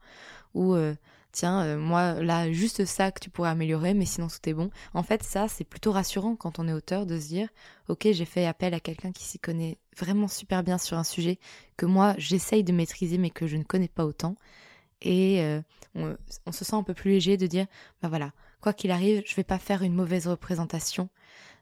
ou 0.55 0.77
euh, 0.77 0.95
tiens, 1.33 1.61
euh, 1.63 1.77
moi 1.77 2.23
là, 2.23 2.53
juste 2.53 2.85
ça 2.85 3.11
que 3.11 3.19
tu 3.19 3.31
pourrais 3.31 3.51
améliorer, 3.51 3.95
mais 3.95 4.07
sinon 4.07 4.29
tout 4.29 4.49
est 4.49 4.55
bon. 4.55 4.71
En 4.95 5.03
fait, 5.03 5.25
ça, 5.25 5.49
c'est 5.49 5.65
plutôt 5.65 5.91
rassurant 5.91 6.37
quand 6.37 6.61
on 6.61 6.69
est 6.69 6.73
auteur 6.73 7.05
de 7.05 7.19
se 7.19 7.27
dire, 7.27 7.49
ok, 7.89 8.07
j'ai 8.13 8.25
fait 8.25 8.47
appel 8.47 8.75
à 8.75 8.81
quelqu'un 8.81 9.11
qui 9.11 9.25
s'y 9.25 9.41
connaît 9.41 9.77
vraiment 9.99 10.29
super 10.29 10.63
bien 10.63 10.79
sur 10.79 10.97
un 10.97 11.05
sujet 11.05 11.41
que 11.77 11.85
moi, 11.85 12.15
j'essaye 12.17 12.63
de 12.63 12.73
maîtriser, 12.73 13.19
mais 13.19 13.31
que 13.31 13.49
je 13.49 13.57
ne 13.57 13.65
connais 13.65 13.89
pas 13.89 14.07
autant 14.07 14.37
et 15.07 15.41
euh, 15.41 15.61
on, 15.95 16.53
se 16.53 16.65
sent 16.65 16.75
un 16.75 16.83
peu 16.83 16.93
plus 16.93 17.13
léger 17.13 17.37
de 17.37 17.47
dire 17.47 17.67
bah 18.03 18.09
voilà 18.09 18.33
quoi 18.61 18.73
qu'il 18.73 18.91
arrive 18.91 19.23
je 19.25 19.35
vais 19.37 19.45
pas 19.45 19.59
faire 19.59 19.83
une 19.83 19.95
mauvaise 19.95 20.27
représentation 20.27 21.09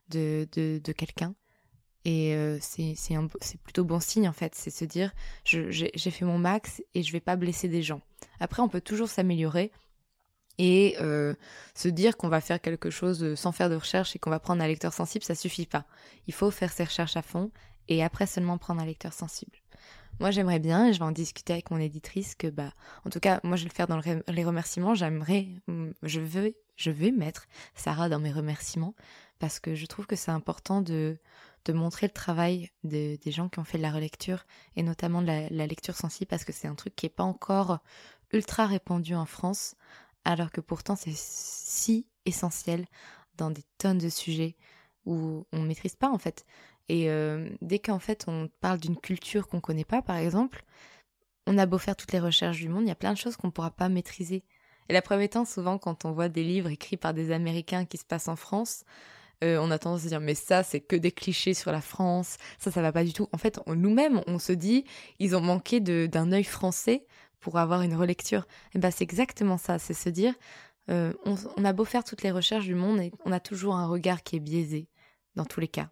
de, 0.08 0.48
de, 0.54 0.92
quelqu'un. 0.92 1.34
Et 2.04 2.34
euh, 2.34 2.58
c'est 2.60 2.94
c'est 2.96 3.60
plutôt 3.62 3.84
bon 3.84 4.00
signe 4.00 4.28
en 4.28 4.32
fait. 4.32 4.54
C'est 4.54 4.70
se 4.70 4.84
dire 4.84 5.12
j'ai 5.44 6.10
fait 6.10 6.24
mon 6.24 6.38
max 6.38 6.82
et 6.94 7.02
je 7.02 7.12
vais 7.12 7.20
pas 7.20 7.36
blesser 7.36 7.68
des 7.68 7.82
gens. 7.82 8.00
Après 8.40 8.62
on 8.62 8.68
peut 8.68 8.80
toujours 8.80 9.08
s'améliorer 9.08 9.70
et 10.56 10.96
euh, 11.00 11.34
se 11.74 11.88
dire 11.88 12.16
qu'on 12.16 12.28
va 12.28 12.40
faire 12.40 12.60
quelque 12.60 12.88
chose 12.88 13.34
sans 13.34 13.52
faire 13.52 13.68
de 13.68 13.74
recherche 13.74 14.16
et 14.16 14.18
qu'on 14.18 14.30
va 14.30 14.38
prendre 14.40 14.62
un 14.62 14.68
lecteur 14.68 14.92
sensible 14.92 15.24
ça 15.24 15.34
suffit 15.34 15.66
pas. 15.66 15.84
Il 16.26 16.34
faut 16.34 16.50
faire 16.50 16.72
ses 16.72 16.84
recherches 16.84 17.16
à 17.16 17.22
fond 17.22 17.50
et 17.88 18.02
après 18.02 18.26
seulement 18.26 18.56
prendre 18.56 18.80
un 18.80 18.86
lecteur 18.86 19.12
sensible 19.12 19.58
moi 20.21 20.30
j'aimerais 20.30 20.59
bien, 20.59 20.87
et 20.88 20.92
je 20.92 20.99
vais 20.99 21.04
en 21.04 21.12
discuter 21.12 21.52
avec 21.52 21.71
mon 21.71 21.78
éditrice, 21.78 22.35
que 22.35 22.47
bah, 22.47 22.73
en 23.04 23.11
tout 23.11 23.21
cas, 23.21 23.40
moi 23.42 23.56
je 23.56 23.64
vais 23.64 23.71
le 23.71 23.75
faire 23.75 23.87
dans 23.87 24.00
les 24.28 24.44
remerciements, 24.44 24.94
j'aimerais, 24.94 25.49
mm, 25.66 25.90
je 26.02 26.21
veux, 26.21 26.54
je 26.76 26.90
vais 26.90 27.11
mettre 27.11 27.47
Sarah 27.75 28.09
dans 28.09 28.18
mes 28.21 28.33
remerciements, 28.33 28.94
parce 29.38 29.61
que 29.61 29.75
je 29.75 29.87
trouve 29.87 30.06
que 30.06 30.16
c'est 30.16 30.30
important 30.30 30.80
de, 30.80 31.18
de 31.64 31.73
montrer 31.73 32.06
le 32.06 32.12
travail 32.12 32.71
des 32.83 33.18
gens 33.26 33.49
qui 33.49 33.59
ont 33.59 33.64
fait 33.64 33.78
de 33.78 33.83
la 33.83 33.92
relecture, 33.92 34.44
et 34.76 34.83
notamment 34.83 35.23
de 35.23 35.26
la, 35.26 35.49
la 35.50 35.66
lecture 35.66 35.97
sensible, 35.97 36.28
parce 36.28 36.44
que 36.44 36.52
c'est 36.52 36.68
un 36.68 36.75
truc 36.75 36.94
qui 36.97 37.06
n'est 37.06 37.11
pas 37.11 37.25
encore 37.25 37.78
ultra 38.33 38.66
répandu 38.66 39.14
en 39.14 39.26
France, 39.26 39.76
alors 40.25 40.50
que 40.50 40.61
pourtant 40.61 40.97
c'est 40.97 41.14
si 41.14 42.06
essentiel 42.26 42.87
dans 43.37 43.50
des 43.50 43.64
tonnes 43.78 43.99
de 43.99 44.09
sujets 44.09 44.56
où 45.06 45.47
on 45.52 45.59
ne 45.59 45.66
maîtrise 45.66 45.97
pas 45.97 46.11
en 46.11 46.18
fait. 46.18 46.44
Et 46.88 47.10
euh, 47.10 47.48
dès 47.62 47.78
qu'en 47.78 47.98
fait 47.98 48.24
on 48.28 48.48
parle 48.60 48.78
d'une 48.78 48.96
culture 48.96 49.48
qu'on 49.48 49.58
ne 49.58 49.62
connaît 49.62 49.84
pas, 49.84 50.02
par 50.02 50.16
exemple, 50.16 50.64
on 51.46 51.58
a 51.58 51.66
beau 51.66 51.78
faire 51.78 51.96
toutes 51.96 52.12
les 52.12 52.20
recherches 52.20 52.58
du 52.58 52.68
monde, 52.68 52.84
il 52.84 52.88
y 52.88 52.92
a 52.92 52.96
plein 52.96 53.12
de 53.12 53.18
choses 53.18 53.36
qu'on 53.36 53.48
ne 53.48 53.52
pourra 53.52 53.70
pas 53.70 53.88
maîtriser. 53.88 54.44
Et 54.88 54.92
la 54.92 55.02
preuve 55.02 55.22
étant, 55.22 55.44
souvent 55.44 55.78
quand 55.78 56.04
on 56.04 56.12
voit 56.12 56.28
des 56.28 56.44
livres 56.44 56.70
écrits 56.70 56.96
par 56.96 57.14
des 57.14 57.30
Américains 57.32 57.86
qui 57.86 57.96
se 57.96 58.04
passent 58.04 58.28
en 58.28 58.36
France, 58.36 58.84
euh, 59.42 59.58
on 59.60 59.70
a 59.70 59.78
tendance 59.78 60.04
à 60.04 60.08
dire 60.08 60.20
mais 60.20 60.34
ça 60.34 60.62
c'est 60.62 60.80
que 60.80 60.96
des 60.96 61.12
clichés 61.12 61.54
sur 61.54 61.72
la 61.72 61.80
France, 61.80 62.36
ça 62.58 62.70
ça 62.70 62.82
va 62.82 62.92
pas 62.92 63.04
du 63.04 63.12
tout. 63.12 63.28
En 63.32 63.38
fait, 63.38 63.60
nous-mêmes 63.66 64.22
on 64.26 64.38
se 64.38 64.52
dit 64.52 64.84
ils 65.18 65.34
ont 65.36 65.40
manqué 65.40 65.80
d'un 65.80 66.32
œil 66.32 66.44
français 66.44 67.06
pour 67.40 67.58
avoir 67.58 67.82
une 67.82 67.94
relecture. 67.94 68.46
Et 68.74 68.78
ben 68.78 68.90
c'est 68.90 69.04
exactement 69.04 69.58
ça, 69.58 69.78
c'est 69.78 69.94
se 69.94 70.08
dire 70.08 70.34
euh, 70.90 71.12
on, 71.24 71.64
a 71.64 71.72
beau 71.72 71.84
faire 71.84 72.04
toutes 72.04 72.22
les 72.22 72.30
recherches 72.30 72.66
du 72.66 72.74
monde 72.74 73.00
et 73.00 73.12
on 73.24 73.32
a 73.32 73.40
toujours 73.40 73.76
un 73.76 73.86
regard 73.86 74.22
qui 74.22 74.36
est 74.36 74.40
biaisé 74.40 74.88
dans 75.34 75.44
tous 75.44 75.60
les 75.60 75.68
cas. 75.68 75.90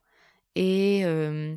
Et, 0.54 1.02
euh, 1.04 1.56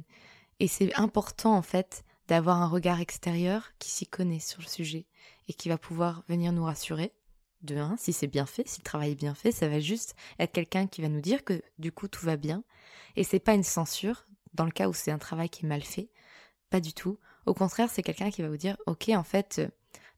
et 0.60 0.68
c'est 0.68 0.94
important 0.96 1.56
en 1.56 1.62
fait 1.62 2.04
d'avoir 2.28 2.62
un 2.62 2.68
regard 2.68 3.00
extérieur 3.00 3.72
qui 3.80 3.90
s'y 3.90 4.08
connaît 4.08 4.40
sur 4.40 4.62
le 4.62 4.68
sujet 4.68 5.06
et 5.48 5.54
qui 5.54 5.70
va 5.70 5.78
pouvoir 5.78 6.24
venir 6.28 6.52
nous 6.52 6.64
rassurer. 6.64 7.14
De 7.62 7.78
un, 7.78 7.98
si 7.98 8.14
c'est 8.14 8.28
bien 8.28 8.46
fait, 8.46 8.68
si 8.68 8.80
le 8.80 8.84
travail 8.84 9.14
est 9.14 9.16
bien 9.16 9.34
fait, 9.34 9.52
ça 9.52 9.68
va 9.68 9.80
juste 9.80 10.16
être 10.38 10.52
quelqu'un 10.52 10.86
qui 10.86 11.02
va 11.02 11.10
nous 11.10 11.22
dire 11.22 11.44
que 11.44 11.64
du 11.80 11.92
coup 11.92 12.08
tout 12.08 12.24
va 12.24 12.38
bien. 12.38 12.64
Et 13.16 13.24
c'est 13.24 13.40
pas 13.40 13.56
une 13.56 13.64
censure 13.64 14.28
dans 14.54 14.66
le 14.66 14.72
cas 14.72 14.88
où 14.88 14.94
c'est 14.94 15.10
un 15.10 15.18
travail 15.18 15.50
qui 15.50 15.66
est 15.66 15.68
mal 15.68 15.82
fait. 15.82 16.10
Pas 16.70 16.80
du 16.80 16.94
tout. 16.94 17.18
Au 17.48 17.56
contraire, 17.56 17.90
c'est 17.90 18.04
quelqu'un 18.04 18.30
qui 18.30 18.44
va 18.44 18.50
vous 18.50 18.58
dire, 18.58 18.78
ok, 18.86 19.10
en 19.10 19.24
fait, 19.24 19.62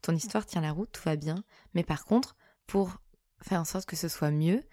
ton 0.01 0.13
histoire 0.13 0.45
tient 0.45 0.61
la 0.61 0.71
route, 0.71 0.91
tout 0.91 1.03
va 1.03 1.15
bien. 1.15 1.43
Mais 1.73 1.83
par 1.83 2.03
contre, 2.05 2.35
pour 2.65 2.97
faire 3.41 3.61
en 3.61 3.65
sorte 3.65 3.85
que 3.85 3.95
ce 3.95 4.09
soit 4.09 4.31
mieux, 4.31 4.63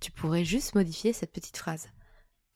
tu 0.00 0.10
pourrais 0.10 0.44
juste 0.44 0.74
modifier 0.74 1.12
cette 1.12 1.32
petite 1.32 1.56
phrase 1.56 1.88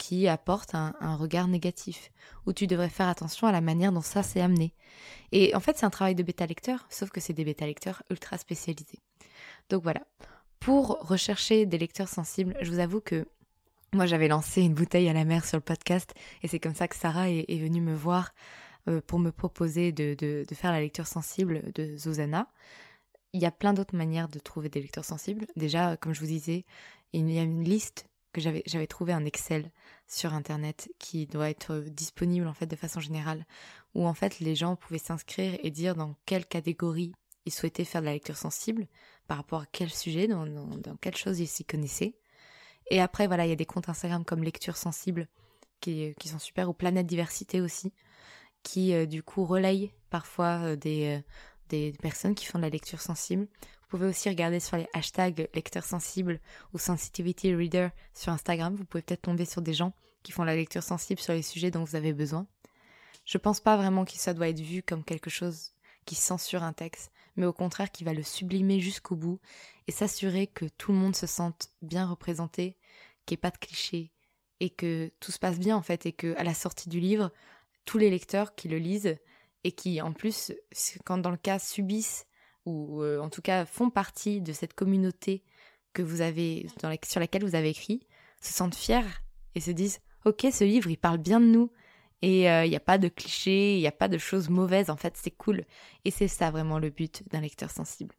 qui 0.00 0.28
apporte 0.28 0.74
un, 0.74 1.14
regard 1.16 1.46
négatif, 1.46 2.10
où 2.46 2.54
tu 2.54 2.66
devrais 2.66 2.88
faire 2.88 3.08
attention 3.08 3.46
à 3.46 3.52
la 3.52 3.60
manière 3.60 3.92
dont 3.92 4.00
ça 4.00 4.22
s'est 4.22 4.40
amené. 4.40 4.72
Et 5.30 5.54
en 5.54 5.60
fait, 5.60 5.76
c'est 5.76 5.84
un 5.84 5.90
travail 5.90 6.14
de 6.14 6.22
bêta-lecteur, 6.22 6.86
sauf 6.88 7.10
que 7.10 7.20
c'est 7.20 7.34
des 7.34 7.44
bêta-lecteurs 7.44 8.02
ultra 8.08 8.38
spécialisés. 8.38 8.98
Donc 9.68 9.82
voilà. 9.82 10.00
Pour 10.58 11.06
rechercher 11.06 11.66
des 11.66 11.76
lecteurs 11.76 12.08
sensibles, 12.08 12.56
je 12.62 12.70
vous 12.70 12.78
avoue 12.78 13.02
que 13.02 13.28
moi 13.92 14.06
j'avais 14.06 14.28
lancé 14.28 14.62
une 14.62 14.72
bouteille 14.72 15.08
à 15.10 15.12
la 15.12 15.26
mer 15.26 15.44
sur 15.44 15.58
le 15.58 15.62
podcast, 15.62 16.14
et 16.42 16.48
c'est 16.48 16.60
comme 16.60 16.74
ça 16.74 16.88
que 16.88 16.96
Sarah 16.96 17.28
est, 17.28 17.60
venue 17.60 17.82
me 17.82 17.94
voir 17.94 18.32
euh, 18.88 19.02
pour 19.06 19.18
me 19.18 19.30
proposer 19.30 19.92
de, 19.92 20.14
de, 20.18 20.54
faire 20.54 20.72
la 20.72 20.80
lecture 20.80 21.06
sensible 21.06 21.72
de 21.74 21.98
Zuzana. 21.98 22.48
Il 23.34 23.40
y 23.42 23.46
a 23.46 23.50
plein 23.50 23.74
d'autres 23.74 23.96
manières 23.96 24.28
de 24.28 24.38
trouver 24.38 24.70
des 24.70 24.80
lecteurs 24.80 25.04
sensibles. 25.04 25.46
Déjà, 25.56 25.98
comme 25.98 26.14
je 26.14 26.20
vous 26.20 26.26
disais, 26.26 26.64
il 27.12 27.30
y 27.30 27.38
a 27.38 27.42
une 27.42 27.62
liste 27.62 28.09
que 28.32 28.40
j'avais 28.40 28.86
trouvé 28.86 29.12
un 29.12 29.24
Excel 29.24 29.70
sur 30.06 30.34
internet 30.34 30.90
qui 30.98 31.26
doit 31.26 31.50
être 31.50 31.78
disponible 31.78 32.46
en 32.46 32.54
fait 32.54 32.66
de 32.66 32.76
façon 32.76 33.00
générale 33.00 33.46
où 33.94 34.06
en 34.06 34.14
fait 34.14 34.40
les 34.40 34.54
gens 34.54 34.76
pouvaient 34.76 34.98
s'inscrire 34.98 35.58
et 35.62 35.70
dire 35.70 35.94
dans 35.94 36.14
quelle 36.26 36.46
catégorie 36.46 37.12
ils 37.46 37.52
souhaitaient 37.52 37.84
faire 37.84 38.02
de 38.02 38.06
la 38.06 38.12
lecture 38.12 38.36
sensible 38.36 38.86
par 39.26 39.38
rapport 39.38 39.62
à 39.62 39.66
quel 39.72 39.90
sujet 39.90 40.28
dans, 40.28 40.46
dans, 40.46 40.96
quelle 41.00 41.16
chose 41.16 41.40
ils 41.40 41.46
s'y 41.46 41.64
connaissaient 41.64 42.14
et 42.90 43.00
après 43.00 43.26
voilà 43.26 43.46
il 43.46 43.50
y 43.50 43.52
a 43.52 43.56
des 43.56 43.66
comptes 43.66 43.88
Instagram 43.88 44.24
comme 44.24 44.44
lecture 44.44 44.76
sensible 44.76 45.28
qui, 45.80 46.14
qui 46.18 46.28
sont 46.28 46.38
super 46.38 46.68
ou 46.68 46.72
planète 46.72 47.06
diversité 47.06 47.60
aussi 47.60 47.92
qui 48.62 48.94
euh, 48.94 49.06
du 49.06 49.22
coup 49.22 49.44
relayent 49.44 49.92
parfois 50.10 50.60
euh, 50.64 50.76
des 50.76 51.18
euh, 51.18 51.20
des 51.70 51.92
personnes 52.02 52.34
qui 52.34 52.44
font 52.46 52.58
de 52.58 52.64
la 52.64 52.70
lecture 52.70 53.00
sensible. 53.00 53.48
Vous 53.90 53.98
pouvez 53.98 54.10
aussi 54.10 54.28
regarder 54.28 54.60
sur 54.60 54.76
les 54.76 54.86
hashtags 54.92 55.48
lecteur 55.52 55.82
sensible 55.82 56.38
ou 56.72 56.78
sensitivity 56.78 57.52
reader 57.52 57.88
sur 58.14 58.30
Instagram. 58.30 58.76
Vous 58.76 58.84
pouvez 58.84 59.02
peut-être 59.02 59.22
tomber 59.22 59.44
sur 59.44 59.62
des 59.62 59.74
gens 59.74 59.94
qui 60.22 60.30
font 60.30 60.44
la 60.44 60.54
lecture 60.54 60.84
sensible 60.84 61.20
sur 61.20 61.32
les 61.32 61.42
sujets 61.42 61.72
dont 61.72 61.82
vous 61.82 61.96
avez 61.96 62.12
besoin. 62.12 62.46
Je 63.24 63.36
pense 63.36 63.58
pas 63.58 63.76
vraiment 63.76 64.04
que 64.04 64.12
ça 64.12 64.32
doit 64.32 64.48
être 64.48 64.60
vu 64.60 64.84
comme 64.84 65.02
quelque 65.02 65.28
chose 65.28 65.72
qui 66.04 66.14
censure 66.14 66.62
un 66.62 66.72
texte, 66.72 67.10
mais 67.34 67.46
au 67.46 67.52
contraire 67.52 67.90
qui 67.90 68.04
va 68.04 68.12
le 68.12 68.22
sublimer 68.22 68.78
jusqu'au 68.78 69.16
bout 69.16 69.40
et 69.88 69.92
s'assurer 69.92 70.46
que 70.46 70.66
tout 70.66 70.92
le 70.92 70.98
monde 70.98 71.16
se 71.16 71.26
sente 71.26 71.70
bien 71.82 72.06
représenté, 72.06 72.76
qu'il 73.26 73.34
n'y 73.34 73.40
ait 73.40 73.42
pas 73.42 73.50
de 73.50 73.58
clichés 73.58 74.12
et 74.60 74.70
que 74.70 75.10
tout 75.18 75.32
se 75.32 75.40
passe 75.40 75.58
bien 75.58 75.76
en 75.76 75.82
fait 75.82 76.06
et 76.06 76.12
que 76.12 76.36
à 76.36 76.44
la 76.44 76.54
sortie 76.54 76.88
du 76.88 77.00
livre, 77.00 77.32
tous 77.86 77.98
les 77.98 78.10
lecteurs 78.10 78.54
qui 78.54 78.68
le 78.68 78.78
lisent 78.78 79.16
et 79.64 79.72
qui 79.72 80.00
en 80.00 80.12
plus, 80.12 80.52
quand 81.04 81.18
dans 81.18 81.32
le 81.32 81.36
cas 81.36 81.58
subissent 81.58 82.28
ou 82.70 83.02
euh, 83.02 83.18
en 83.20 83.28
tout 83.28 83.42
cas 83.42 83.64
font 83.64 83.90
partie 83.90 84.40
de 84.40 84.52
cette 84.52 84.74
communauté 84.74 85.42
que 85.92 86.02
vous 86.02 86.20
avez 86.20 86.66
sur 87.04 87.20
laquelle 87.20 87.44
vous 87.44 87.54
avez 87.54 87.70
écrit, 87.70 88.06
se 88.40 88.52
sentent 88.52 88.74
fiers 88.74 89.00
et 89.54 89.60
se 89.60 89.70
disent 89.70 90.00
ok 90.24 90.46
ce 90.52 90.64
livre 90.64 90.88
il 90.90 90.96
parle 90.96 91.18
bien 91.18 91.40
de 91.40 91.46
nous 91.46 91.70
et 92.22 92.50
euh, 92.50 92.64
il 92.64 92.70
n'y 92.70 92.76
a 92.76 92.80
pas 92.80 92.98
de 92.98 93.08
clichés, 93.08 93.76
il 93.76 93.80
n'y 93.80 93.86
a 93.86 93.92
pas 93.92 94.08
de 94.08 94.18
choses 94.18 94.48
mauvaises 94.48 94.90
en 94.90 94.96
fait 94.96 95.14
c'est 95.16 95.30
cool 95.30 95.64
et 96.04 96.10
c'est 96.10 96.28
ça 96.28 96.50
vraiment 96.50 96.78
le 96.78 96.90
but 96.90 97.22
d'un 97.30 97.40
lecteur 97.40 97.70
sensible. 97.70 98.14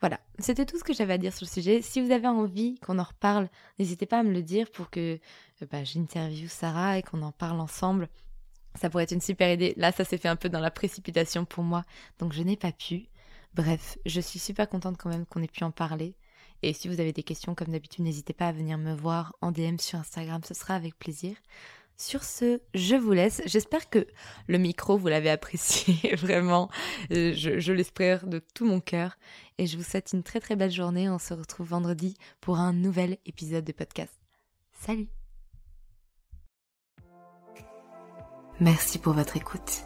Voilà, 0.00 0.18
c'était 0.38 0.64
tout 0.64 0.78
ce 0.78 0.84
que 0.84 0.94
j'avais 0.94 1.12
à 1.12 1.18
dire 1.18 1.34
sur 1.34 1.44
le 1.44 1.50
sujet. 1.50 1.82
Si 1.82 2.00
vous 2.00 2.10
avez 2.10 2.26
envie 2.26 2.78
qu'on 2.78 2.98
en 2.98 3.02
reparle, 3.04 3.50
n'hésitez 3.78 4.06
pas 4.06 4.20
à 4.20 4.22
me 4.22 4.32
le 4.32 4.42
dire 4.42 4.70
pour 4.70 4.88
que 4.88 5.18
euh, 5.62 5.66
bah, 5.70 5.84
j'interviewe 5.84 6.48
Sarah 6.48 6.96
et 6.98 7.02
qu'on 7.02 7.20
en 7.20 7.32
parle 7.32 7.60
ensemble. 7.60 8.08
Ça 8.80 8.88
pourrait 8.88 9.04
être 9.04 9.12
une 9.12 9.20
super 9.20 9.52
idée. 9.52 9.74
Là, 9.76 9.92
ça 9.92 10.04
s'est 10.04 10.16
fait 10.16 10.28
un 10.28 10.36
peu 10.36 10.48
dans 10.48 10.60
la 10.60 10.70
précipitation 10.70 11.44
pour 11.44 11.64
moi, 11.64 11.84
donc 12.18 12.32
je 12.32 12.42
n'ai 12.42 12.56
pas 12.56 12.72
pu. 12.72 13.08
Bref, 13.54 13.98
je 14.06 14.20
suis 14.20 14.38
super 14.38 14.68
contente 14.68 14.96
quand 14.96 15.08
même 15.08 15.26
qu'on 15.26 15.42
ait 15.42 15.48
pu 15.48 15.64
en 15.64 15.70
parler. 15.70 16.14
Et 16.62 16.72
si 16.72 16.88
vous 16.88 17.00
avez 17.00 17.12
des 17.12 17.22
questions, 17.22 17.54
comme 17.54 17.72
d'habitude, 17.72 18.04
n'hésitez 18.04 18.32
pas 18.32 18.48
à 18.48 18.52
venir 18.52 18.78
me 18.78 18.94
voir 18.94 19.34
en 19.40 19.50
DM 19.50 19.78
sur 19.78 19.98
Instagram, 19.98 20.42
ce 20.46 20.54
sera 20.54 20.74
avec 20.74 20.98
plaisir. 20.98 21.36
Sur 21.96 22.24
ce, 22.24 22.60
je 22.74 22.96
vous 22.96 23.12
laisse. 23.12 23.42
J'espère 23.44 23.90
que 23.90 24.06
le 24.46 24.58
micro, 24.58 24.96
vous 24.96 25.08
l'avez 25.08 25.30
apprécié 25.30 26.14
vraiment. 26.16 26.70
Euh, 27.12 27.34
je, 27.34 27.58
je 27.58 27.72
l'espère 27.72 28.26
de 28.26 28.40
tout 28.54 28.64
mon 28.64 28.80
cœur. 28.80 29.18
Et 29.58 29.66
je 29.66 29.76
vous 29.76 29.82
souhaite 29.82 30.12
une 30.12 30.22
très 30.22 30.40
très 30.40 30.56
belle 30.56 30.70
journée. 30.70 31.10
On 31.10 31.18
se 31.18 31.34
retrouve 31.34 31.68
vendredi 31.68 32.16
pour 32.40 32.58
un 32.58 32.72
nouvel 32.72 33.18
épisode 33.26 33.64
de 33.64 33.72
podcast. 33.72 34.14
Salut 34.72 35.08
Merci 38.60 38.98
pour 38.98 39.14
votre 39.14 39.36
écoute. 39.36 39.84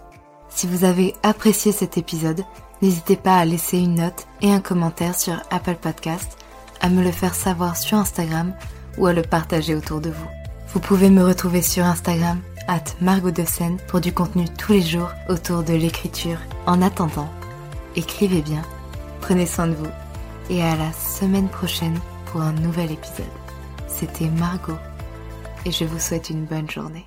Si 0.48 0.66
vous 0.66 0.84
avez 0.84 1.14
apprécié 1.22 1.72
cet 1.72 1.96
épisode, 1.98 2.44
n'hésitez 2.84 3.16
pas 3.16 3.38
à 3.38 3.46
laisser 3.46 3.78
une 3.78 3.94
note 3.94 4.26
et 4.42 4.52
un 4.52 4.60
commentaire 4.60 5.18
sur 5.18 5.40
Apple 5.50 5.76
Podcast, 5.76 6.36
à 6.82 6.90
me 6.90 7.02
le 7.02 7.12
faire 7.12 7.34
savoir 7.34 7.78
sur 7.78 7.96
Instagram 7.96 8.52
ou 8.98 9.06
à 9.06 9.14
le 9.14 9.22
partager 9.22 9.74
autour 9.74 10.02
de 10.02 10.10
vous. 10.10 10.28
Vous 10.68 10.80
pouvez 10.80 11.08
me 11.08 11.24
retrouver 11.24 11.62
sur 11.62 11.84
Instagram, 11.84 12.40
at 12.68 12.84
Margot 13.00 13.30
de 13.30 13.42
pour 13.88 14.02
du 14.02 14.12
contenu 14.12 14.44
tous 14.58 14.72
les 14.72 14.82
jours 14.82 15.08
autour 15.30 15.62
de 15.62 15.72
l'écriture. 15.72 16.38
En 16.66 16.82
attendant, 16.82 17.30
écrivez 17.96 18.42
bien, 18.42 18.62
prenez 19.22 19.46
soin 19.46 19.68
de 19.68 19.74
vous 19.74 19.90
et 20.50 20.62
à 20.62 20.76
la 20.76 20.92
semaine 20.92 21.48
prochaine 21.48 21.98
pour 22.26 22.42
un 22.42 22.52
nouvel 22.52 22.92
épisode. 22.92 23.24
C'était 23.88 24.28
Margot 24.28 24.78
et 25.64 25.70
je 25.70 25.86
vous 25.86 25.98
souhaite 25.98 26.28
une 26.28 26.44
bonne 26.44 26.68
journée. 26.68 27.06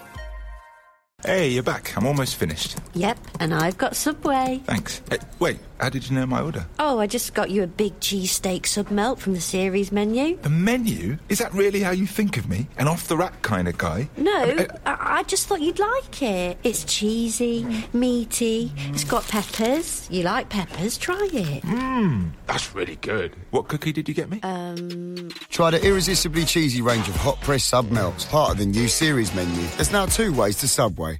Hey, 1.25 1.49
you're 1.49 1.61
back. 1.61 1.95
I'm 1.95 2.07
almost 2.07 2.35
finished. 2.35 2.77
Yep, 2.95 3.17
and 3.39 3.53
I've 3.53 3.77
got 3.77 3.95
Subway. 3.95 4.59
Thanks. 4.65 5.03
Hey, 5.09 5.19
wait, 5.39 5.59
how 5.79 5.87
did 5.89 6.09
you 6.09 6.15
know 6.15 6.25
my 6.25 6.41
order? 6.41 6.65
Oh, 6.79 6.97
I 6.99 7.05
just 7.05 7.35
got 7.35 7.51
you 7.51 7.61
a 7.61 7.67
big 7.67 7.97
cheesesteak 7.99 8.65
sub 8.65 8.89
melt 8.89 9.19
from 9.19 9.33
the 9.33 9.39
series 9.41 9.91
menu. 9.91 10.37
The 10.41 10.49
menu? 10.49 11.17
Is 11.29 11.37
that 11.37 11.53
really 11.53 11.81
how 11.81 11.91
you 11.91 12.07
think 12.07 12.37
of 12.37 12.49
me? 12.49 12.67
An 12.79 12.87
off 12.87 13.07
the 13.07 13.15
rack 13.17 13.39
kind 13.43 13.67
of 13.67 13.77
guy? 13.77 14.09
No, 14.17 14.31
I- 14.35 14.67
I- 14.85 14.91
I, 14.91 15.17
I 15.19 15.23
just 15.23 15.47
thought 15.47 15.61
you'd 15.61 15.77
like 15.79 16.23
it. 16.23 16.57
It's 16.63 16.83
cheesy, 16.85 17.85
meaty, 17.93 18.71
it's 18.89 19.03
got 19.03 19.27
peppers. 19.27 20.07
You 20.09 20.23
like 20.23 20.49
peppers? 20.49 20.97
Try 20.97 21.29
it. 21.31 21.61
Mmm, 21.63 22.31
that's 22.47 22.73
really 22.73 22.95
good. 22.95 23.35
What 23.51 23.67
cookie 23.67 23.91
did 23.91 24.09
you 24.09 24.15
get 24.15 24.29
me? 24.29 24.39
Um. 24.41 25.29
Try 25.49 25.69
the 25.69 25.85
irresistibly 25.85 26.45
cheesy 26.45 26.81
range 26.81 27.07
of 27.07 27.15
hot 27.15 27.39
press 27.41 27.63
sub 27.63 27.91
melts, 27.91 28.25
part 28.25 28.51
of 28.51 28.57
the 28.57 28.65
new 28.65 28.87
series 28.87 29.33
menu. 29.35 29.67
There's 29.75 29.91
now 29.91 30.07
two 30.07 30.33
ways 30.33 30.57
to 30.57 30.67
Subway. 30.67 31.10